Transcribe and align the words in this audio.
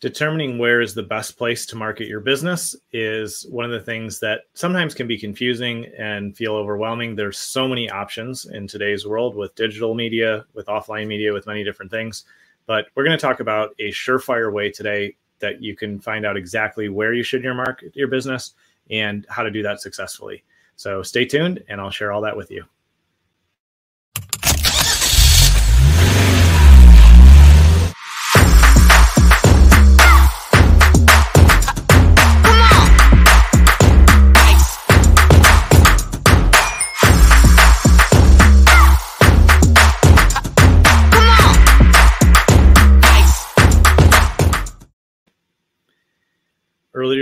determining 0.00 0.56
where 0.56 0.80
is 0.80 0.94
the 0.94 1.02
best 1.02 1.36
place 1.36 1.66
to 1.66 1.76
market 1.76 2.08
your 2.08 2.20
business 2.20 2.74
is 2.92 3.46
one 3.50 3.66
of 3.66 3.70
the 3.70 3.80
things 3.80 4.18
that 4.20 4.40
sometimes 4.54 4.94
can 4.94 5.06
be 5.06 5.18
confusing 5.18 5.86
and 5.98 6.34
feel 6.34 6.54
overwhelming. 6.54 7.14
There's 7.14 7.38
so 7.38 7.68
many 7.68 7.90
options 7.90 8.46
in 8.46 8.66
today's 8.66 9.06
world 9.06 9.36
with 9.36 9.54
digital 9.54 9.94
media, 9.94 10.46
with 10.54 10.66
offline 10.66 11.06
media, 11.06 11.34
with 11.34 11.46
many 11.46 11.62
different 11.62 11.90
things. 11.90 12.24
But 12.66 12.86
we're 12.94 13.04
going 13.04 13.16
to 13.16 13.20
talk 13.20 13.40
about 13.40 13.74
a 13.78 13.90
surefire 13.90 14.52
way 14.52 14.70
today 14.70 15.16
that 15.40 15.62
you 15.62 15.76
can 15.76 16.00
find 16.00 16.24
out 16.24 16.36
exactly 16.36 16.88
where 16.88 17.12
you 17.12 17.22
should 17.22 17.44
your 17.44 17.54
market 17.54 17.94
your 17.94 18.08
business 18.08 18.54
and 18.90 19.26
how 19.28 19.42
to 19.42 19.50
do 19.50 19.62
that 19.62 19.80
successfully. 19.80 20.44
So 20.76 21.02
stay 21.02 21.26
tuned 21.26 21.62
and 21.68 21.80
I'll 21.80 21.90
share 21.90 22.10
all 22.10 22.22
that 22.22 22.36
with 22.36 22.50
you. 22.50 22.64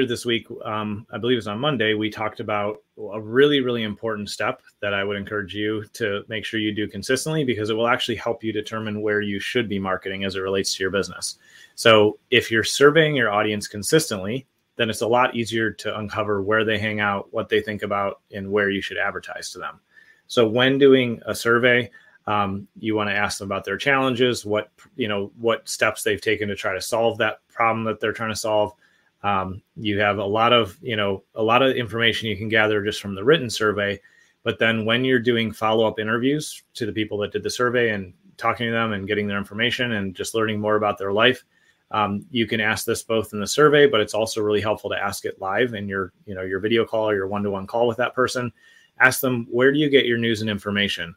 This 0.08 0.24
week, 0.24 0.46
um, 0.64 1.06
I 1.12 1.18
believe 1.18 1.36
it 1.36 1.38
was 1.38 1.48
on 1.48 1.60
Monday, 1.60 1.94
we 1.94 2.10
talked 2.10 2.40
about 2.40 2.82
a 3.12 3.20
really, 3.20 3.60
really 3.60 3.82
important 3.82 4.30
step 4.30 4.62
that 4.80 4.94
I 4.94 5.04
would 5.04 5.16
encourage 5.16 5.54
you 5.54 5.84
to 5.94 6.24
make 6.28 6.44
sure 6.44 6.58
you 6.58 6.74
do 6.74 6.88
consistently 6.88 7.44
because 7.44 7.70
it 7.70 7.74
will 7.74 7.86
actually 7.86 8.16
help 8.16 8.42
you 8.42 8.52
determine 8.52 9.02
where 9.02 9.20
you 9.20 9.38
should 9.38 9.68
be 9.68 9.78
marketing 9.78 10.24
as 10.24 10.34
it 10.34 10.40
relates 10.40 10.74
to 10.74 10.82
your 10.82 10.90
business. 10.90 11.38
So 11.74 12.18
if 12.30 12.50
you're 12.50 12.64
surveying 12.64 13.14
your 13.14 13.30
audience 13.30 13.68
consistently, 13.68 14.46
then 14.76 14.90
it's 14.90 15.02
a 15.02 15.06
lot 15.06 15.36
easier 15.36 15.70
to 15.70 15.98
uncover 15.98 16.42
where 16.42 16.64
they 16.64 16.78
hang 16.78 17.00
out, 17.00 17.33
what 17.33 17.48
they 17.48 17.61
think 17.61 17.83
about, 17.83 18.20
and 18.33 18.50
where 18.50 18.70
you 18.70 18.80
should 18.80 18.98
advertise 18.98 19.50
to 19.50 19.58
them. 19.58 19.80
So 20.27 20.48
when 20.48 20.78
doing 20.78 21.20
a 21.27 21.34
survey, 21.34 21.90
um, 22.27 22.68
you 22.78 22.94
want 22.94 23.08
to 23.08 23.16
ask 23.16 23.38
them 23.38 23.48
about 23.48 23.64
their 23.64 23.78
challenges, 23.78 24.44
what 24.44 24.70
you 24.96 25.08
know, 25.08 25.33
what 25.38 25.68
steps 25.68 26.02
they've 26.02 26.20
taken 26.20 26.48
to 26.48 26.55
try 26.55 26.74
to 26.74 26.80
solve 26.80 27.16
that 27.18 27.40
problem 27.48 27.84
that 27.84 28.00
they're 28.00 28.12
trying 28.12 28.30
to 28.30 28.36
solve 28.36 28.74
um, 29.22 29.62
you 29.77 29.98
have 29.98 30.19
a 30.19 30.24
lot 30.24 30.52
of 30.52 30.78
you 30.80 30.97
know 30.97 31.22
a 31.34 31.42
lot 31.42 31.62
of 31.62 31.77
information 31.77 32.28
you 32.28 32.36
can 32.36 32.48
gather 32.48 32.84
just 32.84 33.00
from 33.00 33.14
the 33.14 33.24
written 33.24 33.50
survey 33.50 34.00
but 34.44 34.58
then 34.58 34.84
when 34.84 35.05
you're 35.05 35.19
doing 35.19 35.52
follow-up 35.52 35.98
interviews 35.98 36.62
to 36.74 36.86
the 36.86 36.92
people 36.92 37.19
that 37.19 37.33
did 37.33 37.42
the 37.42 37.50
survey 37.50 37.91
and 37.91 38.12
talking 38.36 38.66
to 38.66 38.72
them 38.72 38.92
and 38.92 39.08
getting 39.08 39.27
their 39.27 39.39
information 39.39 39.92
and 39.92 40.14
just 40.14 40.34
learning 40.34 40.61
more 40.61 40.77
about 40.77 40.98
their 40.98 41.12
life 41.12 41.44
um, 41.91 42.27
you 42.30 42.46
can 42.46 42.61
ask 42.61 42.84
this 42.84 43.02
both 43.02 43.33
in 43.33 43.41
the 43.41 43.46
survey 43.46 43.86
but 43.86 44.00
it's 44.00 44.14
also 44.14 44.42
really 44.42 44.61
helpful 44.61 44.91
to 44.91 44.96
ask 44.96 45.24
it 45.24 45.41
live 45.41 45.74
in 45.74 45.89
your 45.89 46.12
you 46.27 46.34
know 46.34 46.42
your 46.42 46.61
video 46.61 46.84
call 46.84 47.08
or 47.08 47.14
your 47.14 47.28
one-to-one 47.28 47.66
call 47.66 47.86
with 47.86 47.96
that 47.96 48.14
person. 48.14 48.52
Ask 49.00 49.20
them 49.20 49.46
where 49.50 49.72
do 49.72 49.78
you 49.78 49.89
get 49.89 50.06
your 50.06 50.19
news 50.19 50.41
and 50.41 50.50
information? 50.50 51.14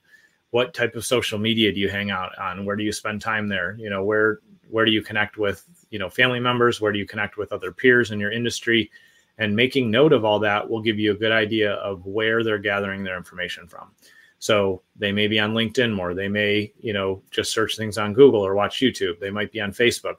What 0.51 0.73
type 0.73 0.95
of 0.95 1.05
social 1.05 1.39
media 1.39 1.73
do 1.73 1.79
you 1.79 1.89
hang 1.89 2.11
out 2.11 2.37
on? 2.37 2.65
Where 2.65 2.75
do 2.75 2.83
you 2.83 2.91
spend 2.91 3.21
time 3.21 3.47
there? 3.47 3.75
You 3.77 3.89
know 3.89 4.03
where 4.03 4.39
where 4.71 4.85
do 4.85 4.91
you 4.91 5.01
connect 5.01 5.37
with 5.37 5.63
you 5.89 5.99
know 5.99 6.09
family 6.09 6.39
members? 6.39 6.81
Where 6.81 6.91
do 6.91 6.99
you 6.99 7.05
connect 7.05 7.37
with 7.37 7.51
other 7.51 7.71
peers 7.71 8.11
in 8.11 8.19
your 8.19 8.31
industry? 8.31 8.89
And 9.37 9.55
making 9.55 9.89
note 9.89 10.13
of 10.13 10.25
all 10.25 10.39
that 10.39 10.69
will 10.69 10.81
give 10.81 10.99
you 10.99 11.11
a 11.11 11.17
good 11.17 11.31
idea 11.31 11.73
of 11.73 12.05
where 12.05 12.43
they're 12.43 12.59
gathering 12.59 13.03
their 13.03 13.17
information 13.17 13.67
from. 13.67 13.91
So 14.39 14.81
they 14.95 15.11
may 15.11 15.27
be 15.27 15.39
on 15.39 15.53
linkedin 15.53 15.93
more. 15.93 16.13
They 16.13 16.27
may 16.27 16.73
you 16.79 16.93
know 16.93 17.21
just 17.31 17.51
search 17.51 17.77
things 17.77 17.97
on 17.97 18.13
google 18.13 18.45
or 18.45 18.55
watch 18.55 18.79
youtube. 18.79 19.19
They 19.19 19.29
might 19.29 19.51
be 19.51 19.61
on 19.61 19.71
facebook. 19.71 20.15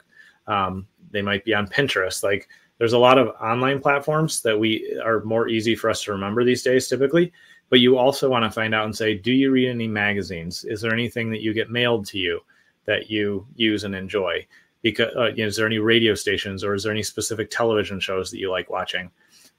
Um, 0.47 0.87
they 1.11 1.21
might 1.21 1.45
be 1.45 1.53
on 1.53 1.67
pinterest. 1.67 2.23
Like 2.23 2.47
there's 2.77 2.93
a 2.93 2.97
lot 2.97 3.17
of 3.17 3.29
online 3.41 3.79
platforms 3.79 4.41
that 4.41 4.59
we 4.59 4.99
are 5.03 5.23
more 5.23 5.47
easy 5.47 5.75
for 5.75 5.89
us 5.89 6.03
to 6.03 6.11
remember 6.11 6.43
these 6.43 6.63
days 6.63 6.87
typically. 6.87 7.31
But 7.69 7.79
you 7.79 7.97
also 7.97 8.29
want 8.29 8.43
to 8.43 8.51
find 8.51 8.75
out 8.75 8.85
and 8.85 8.95
say 8.95 9.15
do 9.15 9.31
you 9.31 9.51
read 9.51 9.69
any 9.69 9.87
magazines? 9.87 10.63
Is 10.63 10.81
there 10.81 10.93
anything 10.93 11.29
that 11.31 11.41
you 11.41 11.53
get 11.53 11.71
mailed 11.71 12.05
to 12.07 12.17
you 12.17 12.41
that 12.85 13.09
you 13.09 13.45
use 13.55 13.83
and 13.83 13.95
enjoy. 13.95 14.45
Because 14.81 15.15
uh, 15.15 15.31
is 15.37 15.55
there 15.55 15.65
any 15.65 15.79
radio 15.79 16.13
stations 16.13 16.63
or 16.63 16.73
is 16.73 16.83
there 16.83 16.91
any 16.91 17.03
specific 17.03 17.49
television 17.49 17.99
shows 17.99 18.29
that 18.31 18.39
you 18.39 18.51
like 18.51 18.69
watching? 18.69 19.09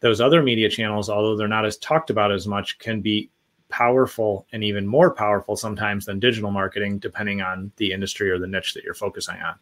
Those 0.01 0.21
other 0.21 0.43
media 0.43 0.69
channels 0.69 1.09
although 1.09 1.37
they're 1.37 1.49
not 1.49 1.65
as 1.65 1.79
talked 1.79 2.11
about 2.11 2.31
as 2.31 2.47
much 2.47 2.79
can 2.79 3.01
be 3.01 3.31
powerful 3.75 4.47
and 4.53 4.63
even 4.63 4.87
more 4.87 5.11
powerful 5.11 5.57
sometimes 5.57 6.05
than 6.05 6.21
digital 6.21 6.51
marketing 6.51 6.99
depending 6.99 7.41
on 7.41 7.73
the 7.77 7.91
industry 7.91 8.31
or 8.31 8.39
the 8.39 8.47
niche 8.47 8.75
that 8.75 8.85
you're 8.85 8.95
focusing 8.95 9.37
on. 9.37 9.55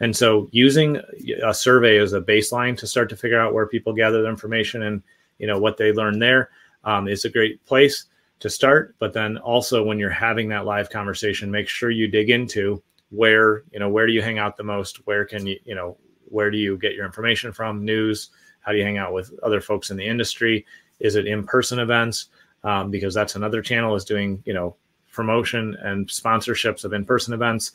And 0.00 0.14
so 0.14 0.48
using 0.50 1.00
a 1.42 1.54
survey 1.54 1.98
as 1.98 2.12
a 2.12 2.20
baseline 2.20 2.76
to 2.78 2.86
start 2.86 3.08
to 3.08 3.16
figure 3.16 3.40
out 3.40 3.54
where 3.54 3.66
people 3.66 3.94
gather 3.94 4.20
their 4.20 4.30
information 4.30 4.82
and 4.82 5.02
you 5.38 5.46
know 5.46 5.58
what 5.58 5.76
they 5.76 5.92
learn 5.92 6.18
there 6.18 6.50
um, 6.84 7.08
is 7.08 7.24
a 7.24 7.30
great 7.30 7.64
place 7.64 8.06
to 8.40 8.50
start. 8.50 8.94
But 8.98 9.14
then 9.14 9.38
also 9.38 9.82
when 9.82 9.98
you're 9.98 10.10
having 10.10 10.48
that 10.50 10.66
live 10.66 10.90
conversation 10.90 11.50
make 11.50 11.68
sure 11.68 11.90
you 11.90 12.08
dig 12.08 12.28
into 12.28 12.82
where 13.10 13.62
you 13.72 13.78
know 13.78 13.88
where 13.88 14.06
do 14.06 14.12
you 14.12 14.22
hang 14.22 14.38
out 14.38 14.56
the 14.56 14.64
most? 14.64 15.06
Where 15.06 15.24
can 15.24 15.46
you 15.46 15.58
you 15.64 15.74
know 15.74 15.96
where 16.28 16.50
do 16.50 16.58
you 16.58 16.76
get 16.76 16.94
your 16.94 17.06
information 17.06 17.52
from? 17.52 17.84
News? 17.84 18.30
How 18.60 18.72
do 18.72 18.78
you 18.78 18.84
hang 18.84 18.98
out 18.98 19.12
with 19.12 19.32
other 19.42 19.60
folks 19.60 19.90
in 19.90 19.96
the 19.96 20.06
industry? 20.06 20.66
Is 20.98 21.14
it 21.14 21.26
in-person 21.26 21.78
events? 21.78 22.26
Um, 22.64 22.90
because 22.90 23.14
that's 23.14 23.36
another 23.36 23.62
channel 23.62 23.94
is 23.94 24.04
doing 24.04 24.42
you 24.44 24.54
know 24.54 24.76
promotion 25.12 25.76
and 25.80 26.06
sponsorships 26.08 26.84
of 26.84 26.92
in-person 26.92 27.32
events. 27.32 27.72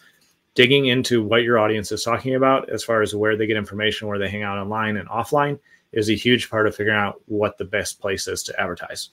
Digging 0.54 0.88
into 0.88 1.24
what 1.24 1.44
your 1.44 1.60
audience 1.60 1.94
is 1.94 2.04
talking 2.04 2.36
about 2.36 2.70
as 2.70 2.84
far 2.84 3.02
as 3.02 3.16
where 3.16 3.38
they 3.38 3.48
get 3.48 3.56
information 3.56 4.10
where 4.10 4.20
they 4.20 4.30
hang 4.30 4.44
out 4.44 4.58
online 4.58 4.98
and 4.98 5.08
offline 5.08 5.58
is 5.94 6.10
a 6.10 6.16
huge 6.16 6.50
part 6.50 6.68
of 6.68 6.76
figuring 6.76 7.00
out 7.00 7.22
what 7.28 7.58
the 7.58 7.64
best 7.64 8.02
place 8.02 8.28
is 8.28 8.44
to 8.44 8.60
advertise. 8.60 9.10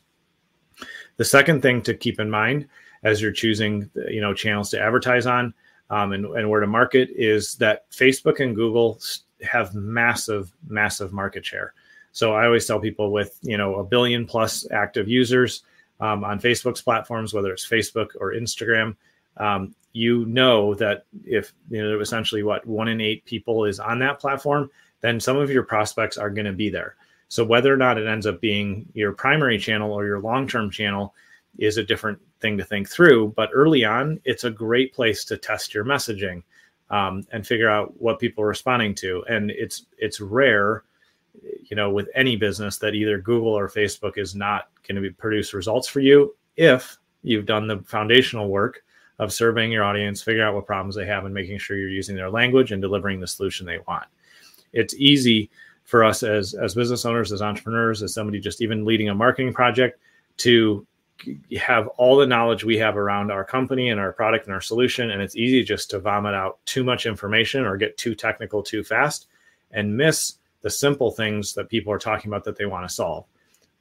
The 1.17 1.25
second 1.25 1.63
thing 1.63 1.81
to 1.83 1.95
keep 1.95 2.19
in 2.19 2.29
mind 2.29 2.69
as 3.05 3.23
you're 3.23 3.31
choosing 3.31 3.89
you 4.09 4.21
know 4.21 4.35
channels 4.35 4.71
to 4.71 4.81
advertise 4.81 5.27
on 5.27 5.55
um, 5.91 6.13
and, 6.13 6.25
and 6.27 6.49
where 6.49 6.61
to 6.61 6.67
market 6.67 7.11
is 7.15 7.55
that 7.57 7.91
Facebook 7.91 8.41
and 8.41 8.55
Google 8.55 9.01
have 9.43 9.75
massive, 9.75 10.53
massive 10.67 11.13
market 11.13 11.45
share. 11.45 11.75
So 12.13 12.35
I 12.35 12.47
always 12.47 12.67
tell 12.67 12.81
people 12.81 13.13
with 13.13 13.39
you 13.43 13.57
know 13.57 13.77
a 13.77 13.85
billion 13.85 14.27
plus 14.27 14.69
active 14.71 15.09
users 15.09 15.63
um, 16.01 16.25
on 16.25 16.41
Facebook's 16.41 16.83
platforms, 16.83 17.33
whether 17.35 17.53
it's 17.53 17.69
Facebook 17.69 18.09
or 18.21 18.33
Instagram, 18.33 18.97
um, 19.37 19.75
you 19.93 20.27
know 20.27 20.75
that 20.75 21.05
if 21.25 21.53
you 21.71 21.83
know 21.83 22.01
essentially 22.01 22.43
what 22.43 22.67
one 22.67 22.89
in 22.89 23.01
eight 23.01 23.25
people 23.25 23.65
is 23.65 23.81
on 23.81 23.99
that 24.01 24.19
platform, 24.19 24.71
then 25.01 25.21
some 25.21 25.37
of 25.37 25.51
your 25.51 25.63
prospects 25.63 26.19
are 26.19 26.31
going 26.31 26.47
to 26.47 26.53
be 26.53 26.69
there. 26.69 26.97
So 27.29 27.45
whether 27.45 27.73
or 27.73 27.77
not 27.77 27.99
it 27.99 28.07
ends 28.07 28.27
up 28.27 28.41
being 28.41 28.89
your 28.95 29.13
primary 29.13 29.59
channel 29.59 29.93
or 29.93 30.07
your 30.07 30.21
long-term 30.21 30.71
channel 30.71 31.15
is 31.59 31.77
a 31.77 31.85
different 31.85 32.19
thing 32.41 32.59
to 32.59 32.65
think 32.65 32.89
through. 32.89 33.33
But 33.37 33.51
early 33.53 33.85
on, 33.85 34.21
it's 34.25 34.45
a 34.45 34.51
great 34.51 34.95
place 34.95 35.25
to 35.27 35.37
test 35.37 35.75
your 35.75 35.85
messaging 35.85 36.43
um, 36.91 37.25
and 37.33 37.47
figure 37.47 37.71
out 37.71 38.01
what 38.01 38.19
people 38.19 38.45
are 38.45 38.49
responding 38.49 38.95
to. 38.97 39.25
And 39.29 39.51
it's 39.51 39.87
it's 39.99 40.21
rare, 40.21 40.85
you 41.43 41.77
know, 41.77 41.91
with 41.91 42.09
any 42.15 42.37
business 42.37 42.79
that 42.79 42.95
either 42.95 43.19
Google 43.19 43.53
or 43.53 43.69
Facebook 43.69 44.19
is 44.19 44.35
not 44.35 44.69
going 44.87 45.03
to 45.03 45.11
produce 45.13 45.55
results 45.55 45.89
for 45.89 46.01
you 46.01 46.35
if 46.57 46.99
you've 47.23 47.47
done 47.47 47.67
the 47.67 47.79
foundational 47.81 48.49
work 48.49 48.83
of 49.19 49.33
surveying 49.33 49.73
your 49.73 49.85
audience, 49.85 50.23
figure 50.23 50.45
out 50.45 50.55
what 50.55 50.67
problems 50.67 50.95
they 50.95 51.07
have, 51.07 51.25
and 51.25 51.35
making 51.35 51.59
sure 51.59 51.77
you're 51.77 51.89
using 51.89 52.15
their 52.15 52.31
language 52.31 52.73
and 52.73 52.81
delivering 52.81 53.21
the 53.21 53.27
solution 53.27 53.67
they 53.67 53.81
want. 53.89 54.07
It's 54.73 54.95
easy 54.95 55.51
for 55.85 56.05
us 56.05 56.23
as 56.23 56.55
as 56.55 56.75
business 56.75 57.05
owners, 57.05 57.33
as 57.33 57.43
entrepreneurs, 57.43 58.03
as 58.03 58.15
somebody 58.15 58.39
just 58.39 58.61
even 58.61 58.85
leading 58.85 59.09
a 59.09 59.15
marketing 59.15 59.53
project 59.53 60.01
to 60.39 60.87
have 61.59 61.89
all 61.99 62.17
the 62.17 62.27
knowledge 62.27 62.65
we 62.65 62.79
have 62.79 62.97
around 62.97 63.31
our 63.31 63.45
company 63.45 63.91
and 63.91 64.01
our 64.01 64.13
product 64.13 64.47
and 64.47 64.55
our 64.55 64.61
solution 64.61 65.11
and 65.11 65.21
it's 65.21 65.37
easy 65.37 65.63
just 65.63 65.91
to 65.91 65.99
vomit 65.99 66.35
out 66.35 66.59
too 66.65 66.85
much 66.85 67.07
information 67.07 67.65
or 67.65 67.77
get 67.77 67.97
too 67.97 68.15
technical 68.15 68.63
too 68.63 68.85
fast 68.85 69.27
and 69.73 69.97
miss 69.97 70.35
the 70.63 70.71
simple 70.71 71.11
things 71.11 71.55
that 71.55 71.69
people 71.69 71.93
are 71.93 71.99
talking 71.99 72.31
about 72.31 72.45
that 72.45 72.57
they 72.57 72.67
want 72.67 72.87
to 72.89 72.95
solve. 72.95 73.25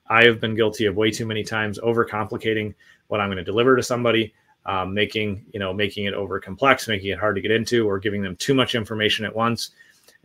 I 0.10 0.24
have 0.24 0.39
been 0.39 0.56
guilty 0.56 0.86
of 0.86 0.95
way 0.95 1.12
too 1.12 1.25
many 1.25 1.44
times 1.44 1.80
overcomplicating 1.80 2.74
what 3.07 3.22
i'm 3.22 3.28
going 3.30 3.38
to 3.38 3.44
deliver 3.44 3.75
to 3.75 3.84
somebody 3.84 4.34
um, 4.66 4.94
making 4.94 5.45
you 5.54 5.60
know 5.60 5.74
making 5.74 6.06
it 6.06 6.13
over 6.13 6.39
complex 6.39 6.88
making 6.88 7.10
it 7.10 7.19
hard 7.19 7.36
to 7.36 7.42
get 7.42 7.51
into 7.51 7.88
or 7.88 8.00
giving 8.00 8.22
them 8.22 8.36
too 8.36 8.54
much 8.54 8.75
information 8.75 9.25
at 9.25 9.36
once. 9.36 9.72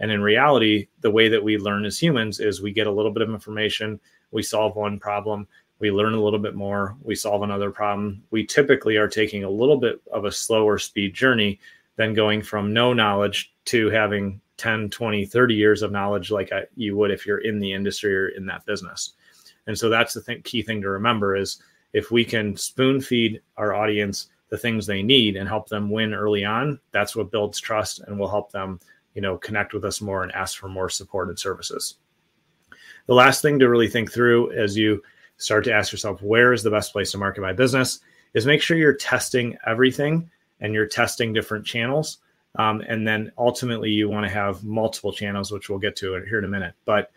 And 0.00 0.10
in 0.10 0.20
reality 0.20 0.88
the 1.00 1.10
way 1.10 1.28
that 1.28 1.42
we 1.42 1.58
learn 1.58 1.84
as 1.84 1.98
humans 1.98 2.40
is 2.40 2.60
we 2.60 2.72
get 2.72 2.86
a 2.86 2.92
little 2.92 3.12
bit 3.12 3.22
of 3.22 3.30
information 3.30 4.00
we 4.32 4.42
solve 4.42 4.74
one 4.74 4.98
problem 4.98 5.46
we 5.82 5.90
learn 5.90 6.14
a 6.14 6.22
little 6.22 6.38
bit 6.38 6.54
more, 6.54 6.96
we 7.02 7.14
solve 7.14 7.42
another 7.42 7.70
problem. 7.70 8.22
We 8.30 8.46
typically 8.46 8.96
are 8.96 9.08
taking 9.08 9.44
a 9.44 9.50
little 9.50 9.76
bit 9.76 10.00
of 10.12 10.24
a 10.24 10.32
slower 10.32 10.78
speed 10.78 11.12
journey 11.12 11.58
than 11.96 12.14
going 12.14 12.40
from 12.40 12.72
no 12.72 12.92
knowledge 12.92 13.52
to 13.66 13.90
having 13.90 14.40
10, 14.56 14.90
20, 14.90 15.26
30 15.26 15.54
years 15.54 15.82
of 15.82 15.92
knowledge 15.92 16.30
like 16.30 16.52
I, 16.52 16.62
you 16.76 16.96
would 16.96 17.10
if 17.10 17.26
you're 17.26 17.38
in 17.38 17.58
the 17.58 17.72
industry 17.72 18.16
or 18.16 18.28
in 18.28 18.46
that 18.46 18.64
business. 18.64 19.14
And 19.66 19.76
so 19.76 19.88
that's 19.88 20.14
the 20.14 20.22
th- 20.22 20.44
key 20.44 20.62
thing 20.62 20.80
to 20.82 20.88
remember 20.88 21.36
is 21.36 21.60
if 21.92 22.10
we 22.10 22.24
can 22.24 22.56
spoon 22.56 23.00
feed 23.00 23.42
our 23.56 23.74
audience 23.74 24.28
the 24.48 24.58
things 24.58 24.86
they 24.86 25.02
need 25.02 25.36
and 25.36 25.48
help 25.48 25.68
them 25.68 25.90
win 25.90 26.14
early 26.14 26.44
on, 26.44 26.78
that's 26.92 27.16
what 27.16 27.32
builds 27.32 27.60
trust 27.60 28.00
and 28.06 28.18
will 28.18 28.30
help 28.30 28.52
them 28.52 28.78
you 29.14 29.20
know, 29.20 29.36
connect 29.36 29.74
with 29.74 29.84
us 29.84 30.00
more 30.00 30.22
and 30.22 30.32
ask 30.32 30.58
for 30.58 30.68
more 30.68 30.88
support 30.88 31.28
and 31.28 31.38
services. 31.38 31.96
The 33.06 33.14
last 33.14 33.42
thing 33.42 33.58
to 33.58 33.68
really 33.68 33.88
think 33.88 34.12
through 34.12 34.52
as 34.52 34.76
you 34.76 35.02
start 35.42 35.64
to 35.64 35.72
ask 35.72 35.92
yourself, 35.92 36.22
where 36.22 36.52
is 36.52 36.62
the 36.62 36.70
best 36.70 36.92
place 36.92 37.12
to 37.12 37.18
market 37.18 37.40
my 37.40 37.52
business, 37.52 38.00
is 38.34 38.46
make 38.46 38.62
sure 38.62 38.76
you're 38.76 38.94
testing 38.94 39.58
everything 39.66 40.30
and 40.60 40.72
you're 40.72 40.86
testing 40.86 41.32
different 41.32 41.66
channels. 41.66 42.18
Um, 42.56 42.82
and 42.86 43.06
then 43.06 43.32
ultimately, 43.38 43.90
you 43.90 44.08
want 44.08 44.26
to 44.26 44.32
have 44.32 44.62
multiple 44.62 45.12
channels, 45.12 45.50
which 45.50 45.68
we'll 45.68 45.78
get 45.78 45.96
to 45.96 46.14
here 46.28 46.38
in 46.38 46.44
a 46.44 46.48
minute. 46.48 46.74
But 46.84 47.10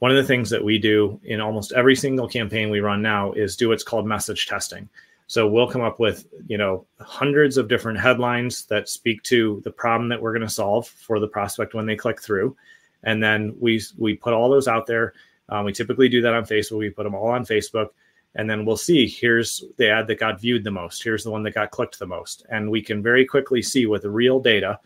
one 0.00 0.10
of 0.10 0.16
the 0.16 0.24
things 0.24 0.50
that 0.50 0.64
we 0.64 0.78
do 0.78 1.20
in 1.24 1.40
almost 1.40 1.72
every 1.72 1.96
single 1.96 2.28
campaign 2.28 2.70
we 2.70 2.80
run 2.80 3.02
now 3.02 3.32
is 3.32 3.56
do 3.56 3.68
what's 3.68 3.84
called 3.84 4.06
message 4.06 4.46
testing. 4.46 4.88
So 5.28 5.48
we'll 5.48 5.70
come 5.70 5.80
up 5.80 5.98
with, 5.98 6.26
you 6.46 6.58
know, 6.58 6.84
hundreds 7.00 7.56
of 7.56 7.68
different 7.68 7.98
headlines 7.98 8.66
that 8.66 8.88
speak 8.88 9.22
to 9.24 9.62
the 9.64 9.70
problem 9.70 10.10
that 10.10 10.20
we're 10.20 10.32
going 10.32 10.46
to 10.46 10.52
solve 10.52 10.88
for 10.88 11.18
the 11.18 11.28
prospect 11.28 11.72
when 11.72 11.86
they 11.86 11.96
click 11.96 12.20
through. 12.20 12.54
And 13.02 13.22
then 13.22 13.54
we 13.58 13.80
we 13.96 14.14
put 14.14 14.34
all 14.34 14.50
those 14.50 14.68
out 14.68 14.86
there. 14.86 15.14
Um, 15.48 15.64
we 15.64 15.72
typically 15.72 16.08
do 16.08 16.22
that 16.22 16.34
on 16.34 16.44
Facebook. 16.44 16.78
We 16.78 16.90
put 16.90 17.04
them 17.04 17.14
all 17.14 17.28
on 17.28 17.44
Facebook, 17.44 17.88
and 18.34 18.48
then 18.48 18.64
we'll 18.64 18.76
see 18.76 19.06
here's 19.06 19.64
the 19.76 19.90
ad 19.90 20.06
that 20.06 20.18
got 20.18 20.40
viewed 20.40 20.64
the 20.64 20.70
most. 20.70 21.02
Here's 21.02 21.24
the 21.24 21.30
one 21.30 21.42
that 21.42 21.54
got 21.54 21.70
clicked 21.70 21.98
the 21.98 22.06
most, 22.06 22.46
and 22.50 22.70
we 22.70 22.82
can 22.82 23.02
very 23.02 23.26
quickly 23.26 23.62
see 23.62 23.86
with 23.86 24.04
real 24.04 24.40
data 24.40 24.78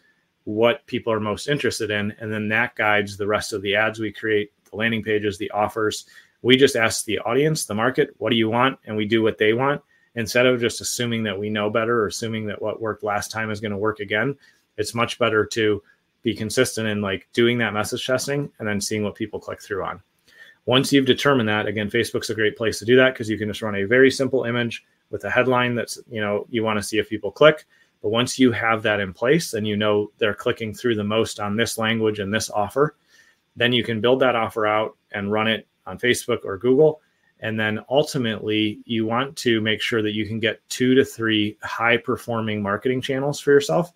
what 0.44 0.86
people 0.86 1.12
are 1.12 1.20
most 1.20 1.48
interested 1.48 1.90
in, 1.90 2.14
and 2.20 2.32
then 2.32 2.48
that 2.48 2.76
guides 2.76 3.16
the 3.16 3.26
rest 3.26 3.52
of 3.52 3.62
the 3.62 3.74
ads 3.74 3.98
we 3.98 4.12
create, 4.12 4.52
the 4.70 4.76
landing 4.76 5.02
pages, 5.02 5.38
the 5.38 5.50
offers. 5.50 6.06
We 6.42 6.56
just 6.56 6.76
ask 6.76 7.04
the 7.04 7.18
audience, 7.20 7.64
the 7.64 7.74
market, 7.74 8.14
what 8.18 8.30
do 8.30 8.36
you 8.36 8.48
want, 8.48 8.78
and 8.84 8.96
we 8.96 9.06
do 9.06 9.22
what 9.22 9.38
they 9.38 9.52
want 9.52 9.82
instead 10.14 10.46
of 10.46 10.60
just 10.60 10.80
assuming 10.80 11.22
that 11.24 11.38
we 11.38 11.50
know 11.50 11.68
better 11.70 12.00
or 12.00 12.06
assuming 12.06 12.46
that 12.46 12.62
what 12.62 12.80
worked 12.80 13.02
last 13.02 13.30
time 13.30 13.50
is 13.50 13.60
going 13.60 13.72
to 13.72 13.76
work 13.76 14.00
again 14.00 14.36
it's 14.76 14.94
much 14.94 15.18
better 15.18 15.44
to 15.44 15.82
be 16.22 16.34
consistent 16.34 16.88
in 16.88 17.00
like 17.00 17.28
doing 17.32 17.58
that 17.58 17.72
message 17.72 18.06
testing 18.06 18.50
and 18.58 18.66
then 18.66 18.80
seeing 18.80 19.02
what 19.02 19.14
people 19.14 19.38
click 19.38 19.62
through 19.62 19.84
on 19.84 20.02
once 20.66 20.92
you've 20.92 21.06
determined 21.06 21.48
that 21.48 21.66
again 21.66 21.90
facebook's 21.90 22.30
a 22.30 22.34
great 22.34 22.56
place 22.56 22.78
to 22.78 22.84
do 22.84 22.96
that 22.96 23.14
because 23.14 23.30
you 23.30 23.38
can 23.38 23.48
just 23.48 23.62
run 23.62 23.76
a 23.76 23.84
very 23.84 24.10
simple 24.10 24.44
image 24.44 24.84
with 25.10 25.24
a 25.24 25.30
headline 25.30 25.74
that's 25.74 25.98
you 26.10 26.20
know 26.20 26.46
you 26.50 26.62
want 26.62 26.78
to 26.78 26.82
see 26.82 26.98
if 26.98 27.08
people 27.08 27.30
click. 27.30 27.66
But 28.02 28.10
once 28.10 28.38
you 28.38 28.52
have 28.52 28.82
that 28.82 29.00
in 29.00 29.12
place 29.12 29.54
and 29.54 29.66
you 29.66 29.76
know 29.76 30.10
they're 30.18 30.34
clicking 30.34 30.74
through 30.74 30.96
the 30.96 31.04
most 31.04 31.40
on 31.40 31.56
this 31.56 31.78
language 31.78 32.18
and 32.18 32.32
this 32.32 32.50
offer 32.50 32.94
then 33.56 33.72
you 33.72 33.82
can 33.82 34.00
build 34.00 34.20
that 34.20 34.36
offer 34.36 34.66
out 34.66 34.96
and 35.12 35.32
run 35.32 35.48
it 35.48 35.66
on 35.86 35.98
facebook 35.98 36.44
or 36.44 36.58
google. 36.58 37.00
And 37.40 37.58
then 37.58 37.80
ultimately, 37.90 38.80
you 38.86 39.04
want 39.04 39.36
to 39.38 39.60
make 39.60 39.82
sure 39.82 40.00
that 40.02 40.14
you 40.14 40.26
can 40.26 40.40
get 40.40 40.66
two 40.68 40.94
to 40.94 41.04
three 41.04 41.58
high 41.62 41.98
performing 41.98 42.62
marketing 42.62 43.02
channels 43.02 43.40
for 43.40 43.50
yourself, 43.50 43.92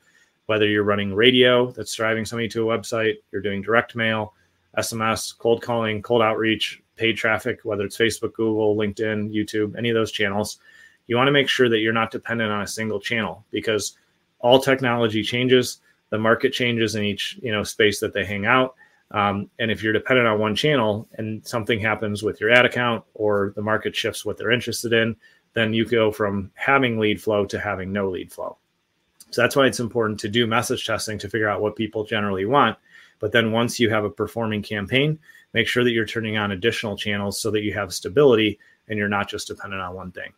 whether 0.46 0.67
you're 0.67 0.84
running 0.84 1.14
radio 1.14 1.70
that's 1.70 1.94
driving 1.94 2.26
somebody 2.26 2.49
to 2.49 2.70
a 2.70 2.78
website, 2.78 3.17
you're 3.32 3.40
doing 3.40 3.62
direct 3.62 3.96
mail, 3.96 4.34
SMS, 4.78 5.37
cold 5.37 5.62
calling, 5.62 6.02
cold 6.02 6.22
outreach, 6.22 6.82
paid 6.96 7.17
traffic, 7.17 7.61
whether 7.64 7.84
it's 7.84 7.99
Facebook, 7.99 8.34
Google, 8.34 8.76
LinkedIn, 8.76 9.34
YouTube, 9.34 9.76
any 9.76 9.90
of 9.90 9.94
those 9.94 10.12
channels. 10.12 10.58
You 11.06 11.17
want 11.17 11.28
to 11.28 11.32
make 11.32 11.49
sure 11.49 11.69
that 11.69 11.78
you're 11.78 11.93
not 11.93 12.11
dependent 12.11 12.52
on 12.52 12.62
a 12.62 12.67
single 12.67 13.00
channel 13.00 13.44
because 13.50 13.96
all 14.38 14.61
technology 14.61 15.22
changes, 15.22 15.81
the 16.11 16.19
market 16.19 16.52
changes 16.52 16.94
in 16.94 17.05
each 17.05 17.38
you 17.43 17.52
know 17.52 17.62
space 17.62 18.00
that 18.00 18.12
they 18.12 18.25
hang 18.25 18.46
out 18.46 18.75
um, 19.12 19.50
and 19.58 19.70
if 19.70 19.82
you're 19.82 19.93
dependent 19.93 20.28
on 20.28 20.38
one 20.38 20.55
channel 20.55 21.08
and 21.14 21.44
something 21.46 21.81
happens 21.81 22.22
with 22.22 22.40
your 22.40 22.50
ad 22.50 22.64
account 22.64 23.05
or 23.14 23.52
the 23.56 23.62
market 23.62 23.94
shifts 23.96 24.25
what 24.25 24.38
they're 24.38 24.52
interested 24.52 24.93
in, 24.93 25.17
then 25.52 25.75
you 25.75 25.84
go 25.84 26.12
from 26.12 26.50
having 26.55 26.99
lead 26.99 27.20
flow 27.20 27.44
to 27.46 27.58
having 27.58 27.93
no 27.93 28.08
lead 28.08 28.32
flow. 28.32 28.56
So 29.31 29.43
that's 29.43 29.56
why 29.56 29.67
it's 29.67 29.81
important 29.81 30.20
to 30.20 30.28
do 30.28 30.46
message 30.46 30.87
testing 30.87 31.19
to 31.19 31.28
figure 31.28 31.49
out 31.49 31.61
what 31.61 31.76
people 31.76 32.05
generally 32.05 32.44
want. 32.44 32.78
But 33.20 33.32
then 33.32 33.52
once 33.52 33.78
you 33.78 33.90
have 33.90 34.05
a 34.05 34.11
performing 34.11 34.62
campaign, 34.62 35.19
make 35.52 35.69
sure 35.69 35.84
that 35.84 35.93
you're 35.93 36.06
turning 36.06 36.37
on 36.37 36.52
additional 36.52 36.96
channels 36.96 37.40
so 37.40 37.50
that 37.52 37.62
you 37.62 37.72
have 37.75 37.94
stability 37.94 38.58
and 38.88 38.99
you're 38.99 39.08
not 39.08 39.28
just 39.28 39.46
dependent 39.46 39.82
on 39.82 39.94
one 39.94 40.11
thing. 40.11 40.32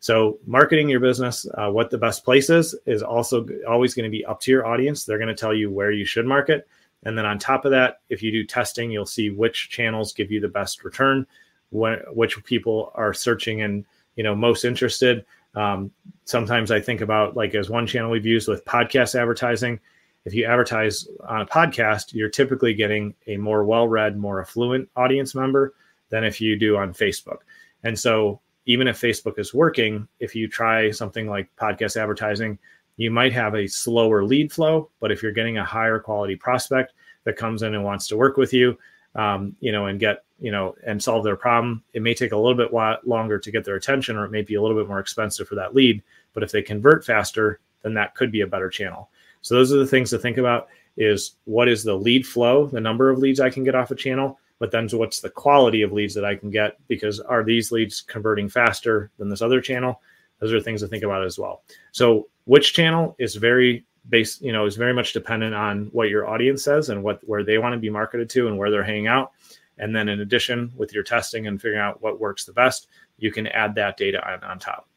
So 0.00 0.38
marketing 0.44 0.90
your 0.90 1.00
business, 1.00 1.46
uh, 1.54 1.70
what 1.70 1.88
the 1.88 1.96
best 1.96 2.24
place 2.24 2.50
is, 2.50 2.74
is 2.84 3.02
also 3.02 3.46
always 3.66 3.94
going 3.94 4.04
to 4.04 4.10
be 4.10 4.24
up 4.26 4.40
to 4.40 4.50
your 4.50 4.66
audience. 4.66 5.04
They're 5.04 5.16
going 5.16 5.28
to 5.28 5.34
tell 5.34 5.54
you 5.54 5.70
where 5.70 5.92
you 5.92 6.04
should 6.04 6.26
market. 6.26 6.68
And 7.04 7.16
then 7.16 7.24
on 7.24 7.38
top 7.38 7.64
of 7.64 7.70
that, 7.70 8.00
if 8.10 8.22
you 8.22 8.30
do 8.30 8.44
testing, 8.44 8.90
you'll 8.90 9.06
see 9.06 9.30
which 9.30 9.70
channels 9.70 10.12
give 10.12 10.30
you 10.30 10.40
the 10.40 10.48
best 10.48 10.84
return, 10.84 11.26
which 11.70 12.42
people 12.44 12.92
are 12.94 13.14
searching 13.14 13.62
and 13.62 13.84
you 14.16 14.22
know 14.22 14.34
most 14.34 14.64
interested. 14.64 15.24
Um, 15.54 15.90
sometimes 16.24 16.70
I 16.70 16.80
think 16.80 17.00
about 17.00 17.36
like 17.36 17.54
as 17.54 17.70
one 17.70 17.86
channel 17.86 18.10
we've 18.10 18.26
used 18.26 18.48
with 18.48 18.64
podcast 18.64 19.18
advertising. 19.18 19.80
If 20.24 20.34
you 20.34 20.46
advertise 20.46 21.06
on 21.28 21.42
a 21.42 21.46
podcast, 21.46 22.14
you're 22.14 22.30
typically 22.30 22.74
getting 22.74 23.14
a 23.26 23.36
more 23.36 23.64
well-read, 23.64 24.16
more 24.16 24.40
affluent 24.40 24.88
audience 24.96 25.34
member 25.34 25.74
than 26.08 26.24
if 26.24 26.40
you 26.40 26.58
do 26.58 26.76
on 26.76 26.94
Facebook. 26.94 27.38
And 27.82 27.98
so 27.98 28.40
even 28.66 28.88
if 28.88 29.00
Facebook 29.00 29.38
is 29.38 29.52
working, 29.52 30.08
if 30.20 30.34
you 30.34 30.48
try 30.48 30.90
something 30.90 31.28
like 31.28 31.54
podcast 31.56 32.00
advertising, 32.00 32.58
you 32.96 33.10
might 33.10 33.32
have 33.32 33.54
a 33.54 33.66
slower 33.66 34.24
lead 34.24 34.52
flow, 34.52 34.88
but 35.00 35.12
if 35.12 35.22
you're 35.22 35.32
getting 35.32 35.58
a 35.58 35.64
higher 35.64 35.98
quality 35.98 36.36
prospect 36.36 36.94
that 37.24 37.36
comes 37.36 37.62
in 37.62 37.74
and 37.74 37.84
wants 37.84 38.06
to 38.08 38.16
work 38.16 38.36
with 38.36 38.52
you, 38.52 38.78
um, 39.16 39.54
you 39.60 39.72
know, 39.72 39.86
and 39.86 40.00
get, 40.00 40.24
you 40.40 40.50
know, 40.50 40.74
and 40.86 41.02
solve 41.02 41.24
their 41.24 41.36
problem, 41.36 41.82
it 41.92 42.02
may 42.02 42.14
take 42.14 42.32
a 42.32 42.36
little 42.36 42.54
bit 42.54 42.72
longer 43.06 43.38
to 43.38 43.50
get 43.50 43.64
their 43.64 43.76
attention, 43.76 44.16
or 44.16 44.24
it 44.24 44.30
may 44.30 44.42
be 44.42 44.54
a 44.54 44.62
little 44.62 44.76
bit 44.76 44.88
more 44.88 45.00
expensive 45.00 45.46
for 45.46 45.54
that 45.56 45.74
lead. 45.74 46.02
But 46.32 46.42
if 46.42 46.50
they 46.50 46.62
convert 46.62 47.04
faster, 47.04 47.60
then 47.82 47.94
that 47.94 48.14
could 48.14 48.32
be 48.32 48.40
a 48.40 48.46
better 48.46 48.70
channel. 48.70 49.10
So 49.44 49.54
those 49.54 49.72
are 49.72 49.78
the 49.78 49.86
things 49.86 50.08
to 50.10 50.18
think 50.18 50.38
about: 50.38 50.68
is 50.96 51.36
what 51.44 51.68
is 51.68 51.84
the 51.84 51.94
lead 51.94 52.26
flow, 52.26 52.66
the 52.66 52.80
number 52.80 53.10
of 53.10 53.18
leads 53.18 53.40
I 53.40 53.50
can 53.50 53.62
get 53.62 53.74
off 53.74 53.90
a 53.90 53.94
channel, 53.94 54.38
but 54.58 54.70
then 54.70 54.88
what's 54.88 55.20
the 55.20 55.28
quality 55.28 55.82
of 55.82 55.92
leads 55.92 56.14
that 56.14 56.24
I 56.24 56.34
can 56.34 56.50
get? 56.50 56.78
Because 56.88 57.20
are 57.20 57.44
these 57.44 57.70
leads 57.70 58.00
converting 58.00 58.48
faster 58.48 59.10
than 59.18 59.28
this 59.28 59.42
other 59.42 59.60
channel? 59.60 60.00
Those 60.40 60.52
are 60.52 60.60
things 60.60 60.80
to 60.80 60.88
think 60.88 61.04
about 61.04 61.24
as 61.24 61.38
well. 61.38 61.62
So 61.92 62.28
which 62.46 62.72
channel 62.72 63.14
is 63.18 63.34
very 63.34 63.84
based, 64.08 64.40
you 64.40 64.52
know, 64.52 64.66
is 64.66 64.76
very 64.76 64.92
much 64.92 65.12
dependent 65.12 65.54
on 65.54 65.86
what 65.92 66.08
your 66.08 66.28
audience 66.28 66.64
says 66.64 66.88
and 66.88 67.02
what 67.02 67.20
where 67.28 67.44
they 67.44 67.58
want 67.58 67.74
to 67.74 67.78
be 67.78 67.90
marketed 67.90 68.30
to 68.30 68.48
and 68.48 68.56
where 68.56 68.70
they're 68.70 68.82
hanging 68.82 69.08
out. 69.08 69.32
And 69.78 69.94
then 69.94 70.08
in 70.08 70.20
addition, 70.20 70.72
with 70.76 70.94
your 70.94 71.02
testing 71.02 71.46
and 71.46 71.60
figuring 71.60 71.80
out 71.80 72.00
what 72.00 72.20
works 72.20 72.44
the 72.44 72.52
best, 72.52 72.88
you 73.18 73.32
can 73.32 73.48
add 73.48 73.74
that 73.74 73.96
data 73.96 74.24
on, 74.26 74.42
on 74.44 74.58
top. 74.58 74.88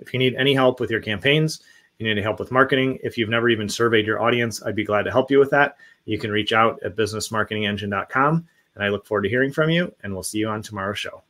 If 0.00 0.12
you 0.12 0.18
need 0.18 0.34
any 0.34 0.54
help 0.54 0.80
with 0.80 0.90
your 0.90 1.00
campaigns, 1.00 1.62
you 2.00 2.14
need 2.14 2.22
help 2.22 2.40
with 2.40 2.50
marketing. 2.50 2.98
If 3.02 3.18
you've 3.18 3.28
never 3.28 3.48
even 3.48 3.68
surveyed 3.68 4.06
your 4.06 4.20
audience, 4.20 4.62
I'd 4.62 4.76
be 4.76 4.84
glad 4.84 5.02
to 5.04 5.10
help 5.10 5.30
you 5.30 5.38
with 5.38 5.50
that. 5.50 5.76
You 6.04 6.18
can 6.18 6.30
reach 6.30 6.52
out 6.52 6.82
at 6.82 6.96
businessmarketingengine.com. 6.96 8.48
And 8.74 8.84
I 8.84 8.88
look 8.88 9.04
forward 9.04 9.22
to 9.22 9.28
hearing 9.28 9.52
from 9.52 9.70
you, 9.70 9.94
and 10.02 10.12
we'll 10.12 10.22
see 10.22 10.38
you 10.38 10.48
on 10.48 10.62
tomorrow's 10.62 10.98
show. 10.98 11.22